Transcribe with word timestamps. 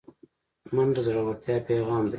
منډه 0.73 1.01
د 1.03 1.05
زړورتیا 1.05 1.55
پیغام 1.67 2.03
دی 2.05 2.09